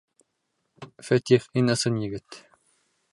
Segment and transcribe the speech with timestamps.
[1.09, 2.43] Фәтих, һин ысын егет!